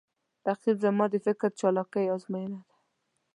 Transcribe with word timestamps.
رقیب 0.47 0.77
زما 0.83 1.05
د 1.11 1.15
فکر 1.25 1.49
چالاکي 1.59 2.05
آزموینه 2.15 2.59
ده 2.67 2.71